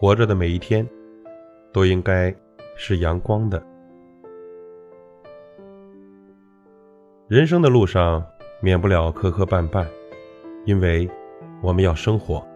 [0.00, 0.88] 活着的每一天，
[1.72, 2.32] 都应该
[2.76, 3.60] 是阳光的。
[7.26, 8.24] 人生的路上
[8.60, 9.84] 免不了磕磕绊绊，
[10.64, 11.10] 因为
[11.60, 12.46] 我们要生活，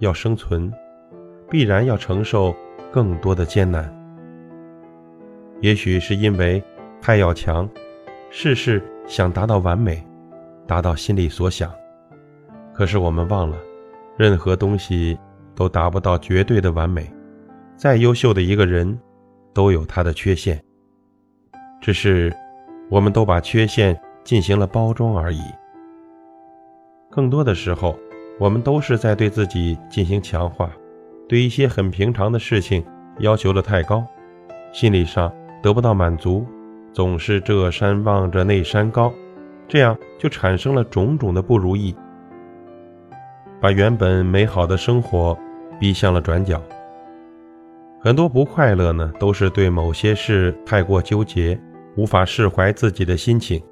[0.00, 0.72] 要生存，
[1.48, 2.52] 必然要承受
[2.90, 3.94] 更多的艰难。
[5.60, 6.60] 也许是因为
[7.00, 7.68] 太要强，
[8.28, 10.04] 事事想达到完美，
[10.66, 11.72] 达到心里所想。
[12.74, 13.56] 可是我们忘了，
[14.16, 15.16] 任何东西
[15.58, 17.12] 都达不到绝对的完美。
[17.74, 18.96] 再优秀的一个人，
[19.52, 20.62] 都有他的缺陷。
[21.80, 22.32] 只是，
[22.88, 25.42] 我们都把缺陷进行了包装而已。
[27.10, 27.98] 更多的时候，
[28.38, 30.70] 我们都是在对自己进行强化，
[31.28, 32.84] 对一些很平常的事情
[33.18, 34.06] 要求的太高，
[34.72, 35.32] 心理上。
[35.60, 36.46] 得不到满足，
[36.92, 39.12] 总是这山望着那山高，
[39.66, 41.92] 这样就产生了种种的不如意，
[43.60, 45.36] 把原本美好的生活
[45.78, 46.62] 逼向了转角。
[48.00, 51.58] 很多不快乐呢，都是对某些事太过纠结，
[51.96, 53.62] 无法释怀自己的心情。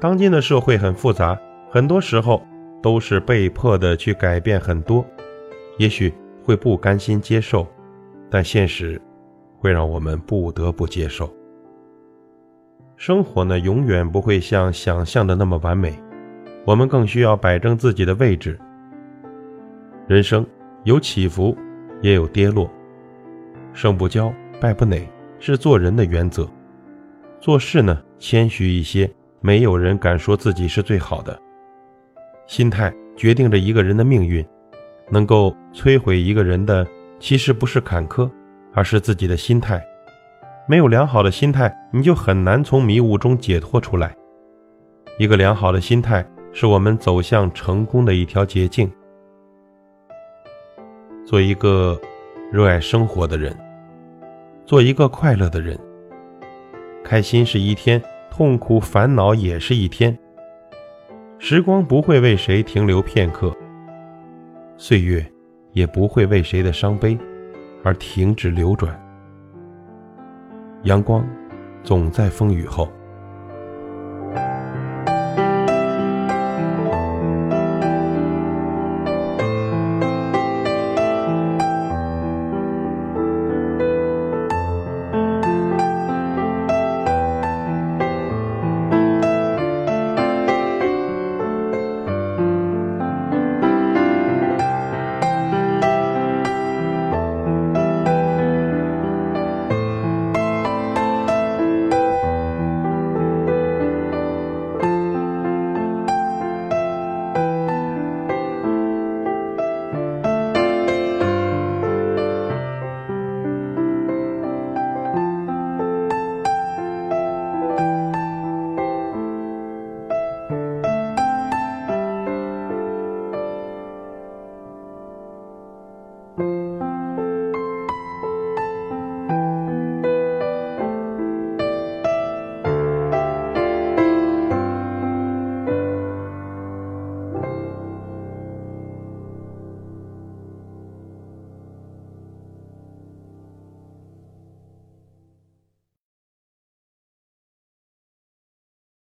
[0.00, 1.38] 当今的社会很复杂，
[1.70, 2.42] 很多时候
[2.82, 5.04] 都是被迫的去改变很多，
[5.78, 6.12] 也许
[6.44, 7.66] 会不甘心接受，
[8.30, 9.00] 但现实。
[9.60, 11.28] 会让我们不得不接受，
[12.96, 16.00] 生活呢永远不会像想象的那么完美，
[16.64, 18.56] 我们更需要摆正自己的位置。
[20.06, 20.46] 人生
[20.88, 21.54] 有起伏，
[22.00, 22.66] 也有跌落，
[23.74, 25.06] 胜不骄，败不馁，
[25.38, 26.48] 是做人的原则。
[27.38, 29.06] 做事呢谦虚一些，
[29.42, 31.38] 没有人敢说自己是最好的。
[32.46, 34.42] 心态决定着一个人的命运，
[35.10, 36.86] 能够摧毁一个人的，
[37.20, 38.26] 其实不是坎坷。
[38.72, 39.82] 而是自己的心态，
[40.68, 44.16] 没有良好的心态，你就很难从迷雾中解脱出来。
[45.18, 48.90] 一个良好的心态是我们走向成功的一条捷径。
[51.28, 52.00] 做一个
[52.50, 53.54] 热爱生活的人，
[54.64, 55.78] 做一个快乐的人。
[57.04, 60.18] 开心是一天，痛苦烦恼也是一天。
[61.38, 63.54] 时光不会为谁停留片刻，
[64.78, 65.22] 岁月
[65.72, 67.18] 也不会为谁的伤悲。
[67.84, 68.98] 而停止流转，
[70.84, 71.28] 阳光
[71.82, 72.90] 总在风雨后。